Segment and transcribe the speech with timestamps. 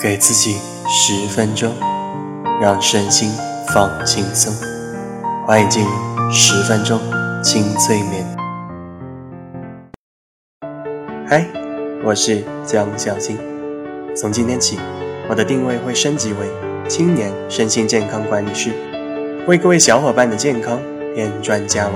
[0.00, 0.58] 给自己
[0.88, 1.72] 十分钟，
[2.60, 3.30] 让身心
[3.72, 4.52] 放轻松。
[5.46, 5.90] 欢迎进入
[6.30, 7.00] 十分钟
[7.42, 8.24] 轻催眠。
[11.26, 11.46] 嗨，
[12.04, 13.38] 我是江小新。
[14.14, 14.78] 从今天起，
[15.28, 16.48] 我的定位会升级为
[16.88, 18.72] 青年身心健康管理师，
[19.46, 20.78] 为各位小伙伴的健康
[21.14, 21.94] 添砖加瓦。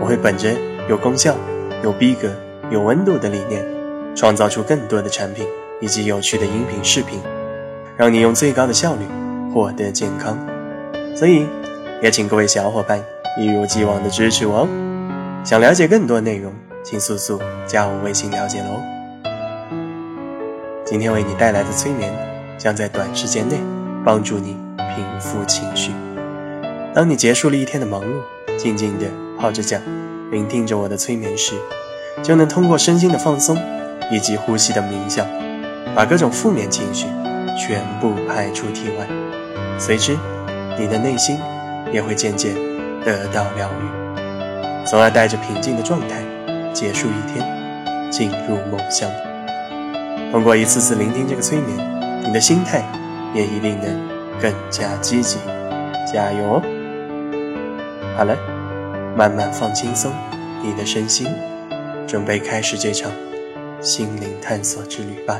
[0.00, 0.54] 我会本着
[0.88, 1.34] 有功效、
[1.82, 2.28] 有逼格、
[2.70, 3.64] 有温度的理念，
[4.14, 5.46] 创造出更多的产品。
[5.80, 7.20] 以及有趣的音频视频，
[7.96, 9.04] 让你用最高的效率
[9.52, 10.38] 获得健康。
[11.14, 11.46] 所以，
[12.02, 13.02] 也请各位小伙伴
[13.38, 14.68] 一如既往的支持我哦。
[15.44, 16.52] 想了解更多内容，
[16.82, 18.80] 请速速加我微信了解喽。
[20.84, 22.12] 今天为你带来的催眠，
[22.56, 23.56] 将在短时间内
[24.04, 25.92] 帮助你平复情绪。
[26.94, 29.06] 当你结束了一天的忙碌，静静地
[29.38, 29.78] 泡着脚，
[30.30, 31.54] 聆听着我的催眠时，
[32.22, 33.56] 就能通过身心的放松
[34.10, 35.26] 以及呼吸的冥想。
[35.94, 37.06] 把各种负面情绪
[37.56, 39.06] 全部排出体外，
[39.78, 40.16] 随之，
[40.78, 41.38] 你的内心
[41.92, 42.54] 也会渐渐
[43.04, 46.22] 得到疗愈，从而带着平静的状态
[46.72, 49.10] 结束一天，进入梦乡。
[50.30, 52.84] 通过一次次聆听这个催眠，你的心态
[53.34, 54.08] 也一定能
[54.40, 55.38] 更加积极。
[56.10, 56.62] 加油哦！
[58.16, 58.34] 好了，
[59.16, 60.10] 慢慢放轻松
[60.62, 61.26] 你的身心，
[62.06, 63.12] 准备开始这场
[63.80, 65.38] 心灵探索之旅吧。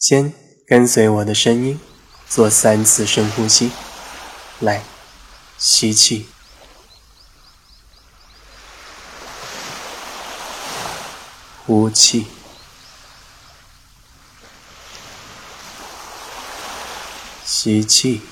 [0.00, 0.32] 先
[0.66, 1.78] 跟随我的声音，
[2.26, 3.70] 做三次深呼吸。
[4.58, 4.82] 来，
[5.58, 6.26] 吸气，
[11.66, 12.26] 呼气，
[17.44, 18.22] 吸气，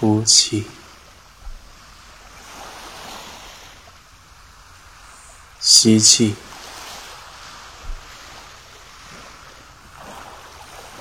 [0.00, 0.66] 呼气。
[5.86, 6.34] 吸气，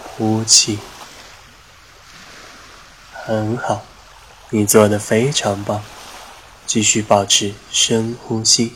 [0.04, 0.78] 呼气，
[3.12, 3.84] 很好，
[4.52, 5.84] 你做的非常棒。
[6.68, 8.76] 继续保持深呼吸，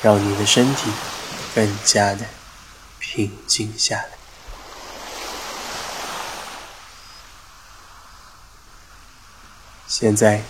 [0.00, 0.90] 让你的身体
[1.54, 2.24] 更加的
[2.98, 4.08] 平静下来。
[9.86, 10.40] 现在，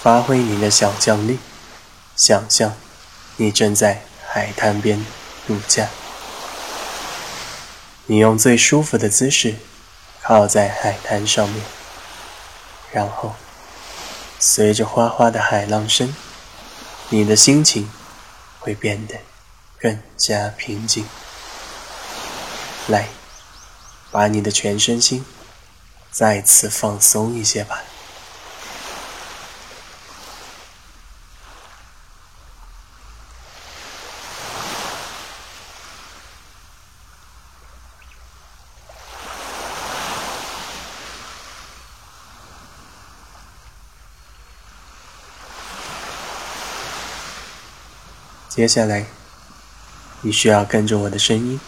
[0.00, 1.40] 发挥你的想象力，
[2.14, 2.76] 想象。
[3.38, 5.04] 你正在海滩边
[5.46, 5.88] 度假，
[8.06, 9.56] 你用最舒服的姿势
[10.22, 11.62] 靠在海滩上面，
[12.92, 13.34] 然后
[14.38, 16.16] 随着哗哗的海浪声，
[17.10, 17.90] 你的心情
[18.58, 19.16] 会变得
[19.78, 21.06] 更加平静。
[22.88, 23.08] 来，
[24.10, 25.26] 把你的全身心
[26.10, 27.82] 再次放松一些吧。
[48.56, 49.04] 接下来，
[50.22, 51.60] 你需要跟着我的声音，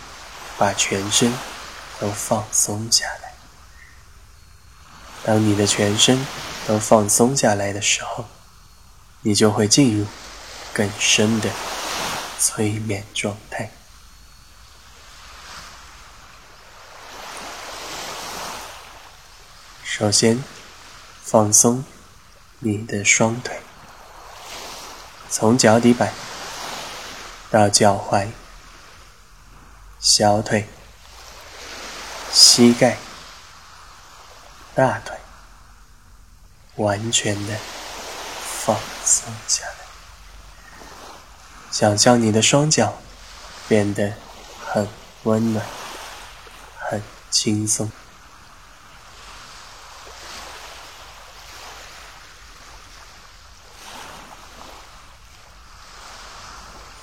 [0.56, 1.34] 把全身
[2.00, 3.34] 都放松下来。
[5.22, 6.26] 当你的全身
[6.66, 8.24] 都放松下来的时候，
[9.20, 10.06] 你就会进入
[10.72, 11.50] 更深的
[12.40, 13.70] 催眠状态。
[19.84, 20.42] 首先，
[21.22, 21.84] 放松
[22.60, 23.60] 你的双腿，
[25.28, 26.10] 从脚底板。
[27.50, 28.28] 到脚踝、
[29.98, 30.68] 小腿、
[32.30, 32.98] 膝盖、
[34.74, 35.16] 大腿，
[36.76, 37.56] 完全的
[38.64, 39.72] 放松下来。
[41.70, 42.98] 想象你的双脚
[43.66, 44.12] 变得
[44.66, 44.86] 很
[45.22, 45.64] 温暖、
[46.76, 47.90] 很轻松。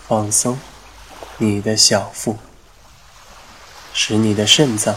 [0.07, 0.59] 放松
[1.37, 2.37] 你的小腹，
[3.91, 4.95] 使你的肾脏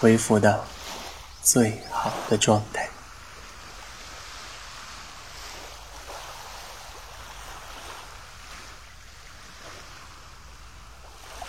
[0.00, 0.64] 恢复到
[1.42, 2.88] 最好的状态。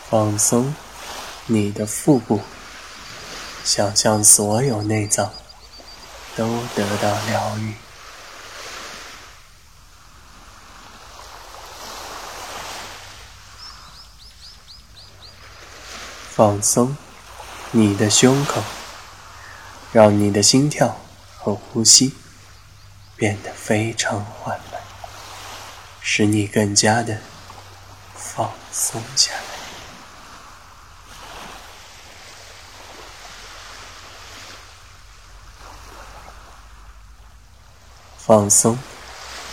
[0.09, 0.75] 放松
[1.45, 2.41] 你的腹部，
[3.63, 5.31] 想象所有内脏
[6.35, 6.45] 都
[6.75, 7.75] 得到疗愈。
[16.35, 16.97] 放松
[17.69, 18.63] 你的胸口，
[19.91, 20.97] 让你的心跳
[21.37, 22.15] 和呼吸
[23.15, 24.81] 变得非常缓慢，
[26.01, 27.19] 使你更加的
[28.15, 29.41] 放松下来。
[38.17, 38.79] 放松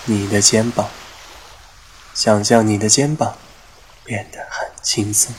[0.06, 0.88] 你的肩膀，
[2.14, 3.36] 想象你的肩膀
[4.02, 5.34] 变得很轻松。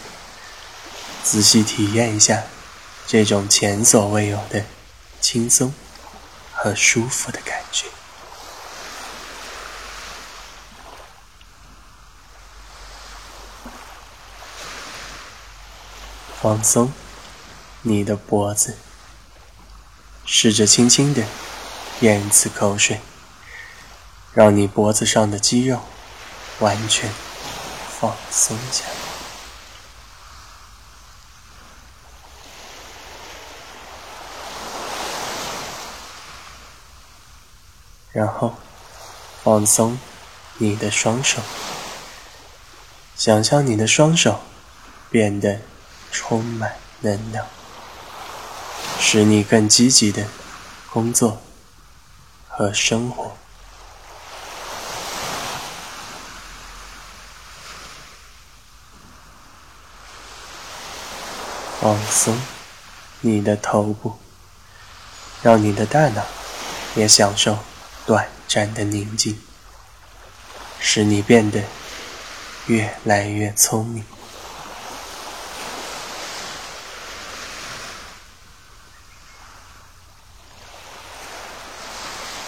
[1.23, 2.43] 仔细体验一下
[3.07, 4.65] 这种前所未有的
[5.19, 5.73] 轻松
[6.51, 7.87] 和舒服的感觉。
[16.41, 16.91] 放松
[17.83, 18.77] 你的脖子，
[20.25, 21.23] 试着轻轻的
[21.99, 22.99] 咽一次口水。
[24.33, 25.81] 让你脖子上的肌肉
[26.59, 27.11] 完全
[27.99, 29.00] 放松下来，
[38.13, 38.55] 然后
[39.43, 39.97] 放松
[40.57, 41.41] 你的双手，
[43.15, 44.41] 想象你的双手
[45.09, 45.61] 变得
[46.11, 47.45] 充满能量，
[48.99, 50.27] 使你更积极的
[50.91, 51.41] 工作
[52.47, 53.37] 和生活。
[61.79, 62.39] 放松
[63.21, 64.19] 你的头部，
[65.41, 66.23] 让你的大脑
[66.95, 67.57] 也享受
[68.05, 69.39] 短暂的宁静，
[70.79, 71.61] 使你变得
[72.65, 74.03] 越来越聪明。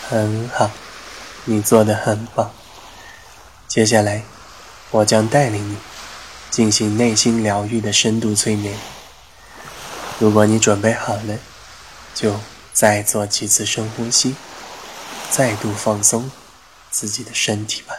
[0.09, 0.69] 很好，
[1.45, 2.51] 你做的很棒。
[3.67, 4.23] 接下来，
[4.91, 5.77] 我将带领你
[6.51, 8.77] 进行内心疗愈的深度催眠。
[10.19, 11.37] 如果你准备好了，
[12.13, 12.39] 就
[12.73, 14.35] 再做几次深呼吸，
[15.35, 16.29] 再度放松
[16.91, 17.95] 自己的身体吧。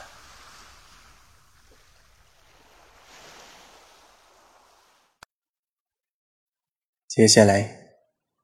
[7.09, 7.97] 接下来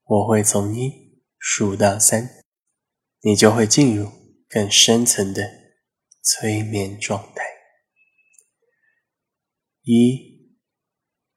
[0.03, 2.43] 我会从一数到三，
[3.21, 4.11] 你就会进入
[4.49, 5.49] 更深层的
[6.21, 7.45] 催眠状态。
[9.83, 10.59] 一、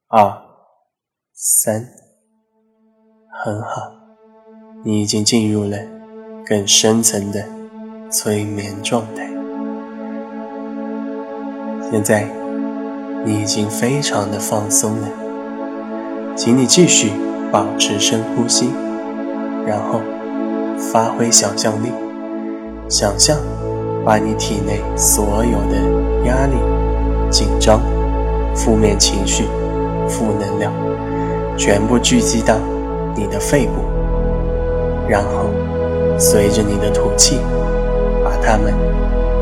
[0.08, 0.42] 二、
[1.34, 1.88] 三。
[3.46, 3.92] 很好，
[4.84, 5.93] 你已经进入了
[6.46, 7.44] 更深层的
[8.10, 9.30] 催眠状态。
[11.92, 12.28] 现在
[13.26, 15.08] 你已经非常的放松了，
[16.36, 17.12] 请你继续
[17.52, 18.70] 保持深呼吸，
[19.66, 20.02] 然后
[20.92, 21.90] 发挥想象力，
[22.90, 23.38] 想象
[24.04, 26.56] 把你体内所有的压力、
[27.30, 27.80] 紧张、
[28.56, 29.46] 负面情绪、
[30.10, 30.74] 负能量
[31.58, 32.56] 全部聚集到。
[33.16, 33.74] 你的肺部，
[35.08, 35.52] 然后
[36.18, 37.40] 随着你的吐气，
[38.24, 38.74] 把它们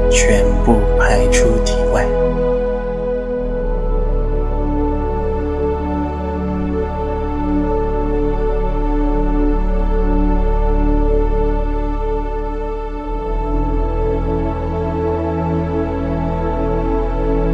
[0.09, 2.05] 全部排出体外。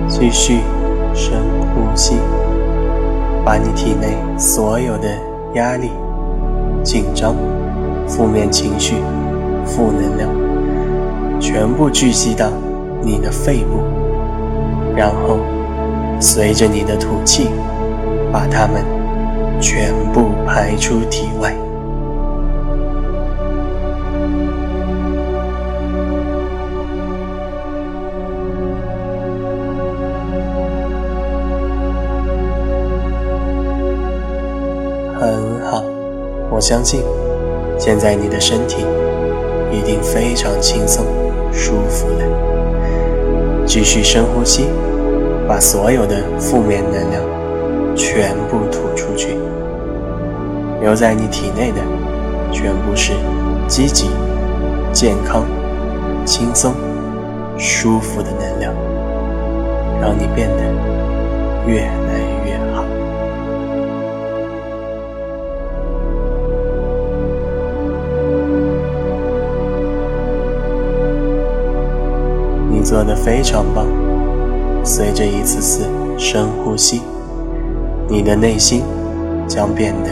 [0.09, 0.61] 继续
[1.13, 1.37] 深
[1.73, 2.15] 呼吸，
[3.45, 5.07] 把你体内所有的
[5.53, 5.91] 压力。
[6.83, 7.35] 紧张、
[8.07, 8.95] 负面情绪、
[9.65, 10.29] 负能量，
[11.39, 12.49] 全部聚集到
[13.03, 13.81] 你的肺部，
[14.95, 15.39] 然后
[16.19, 17.49] 随着你的吐气，
[18.31, 18.83] 把它们
[19.59, 21.53] 全部排出体外。
[35.19, 35.83] 很好
[36.49, 37.01] 我相信，
[37.77, 38.85] 现在你的身体
[39.71, 41.05] 一定非常轻松、
[41.51, 43.65] 舒服了。
[43.65, 44.67] 继续深呼吸，
[45.47, 47.21] 把所有的负面能量
[47.95, 49.37] 全部吐出去。
[50.81, 51.81] 留在你体内的
[52.51, 53.13] 全部是
[53.67, 54.09] 积极、
[54.93, 55.45] 健康、
[56.25, 56.73] 轻松、
[57.57, 58.73] 舒服的能量，
[60.01, 60.63] 让你变得
[61.65, 62.36] 越来越
[72.87, 73.85] 做得非常棒。
[74.81, 75.85] 随着一次次
[76.17, 77.01] 深呼吸，
[78.07, 78.81] 你的内心
[79.45, 80.09] 将变得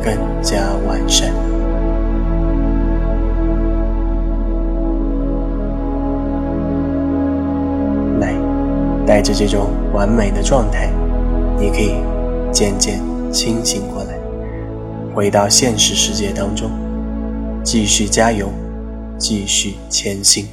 [0.00, 1.32] 更加完善。
[8.20, 8.32] 来，
[9.04, 10.88] 带着这种完美的状态，
[11.58, 11.94] 你可以
[12.52, 13.00] 渐渐
[13.32, 14.16] 清醒过来，
[15.16, 16.70] 回到现实世界当中，
[17.64, 18.46] 继续加油，
[19.18, 20.46] 继续前行。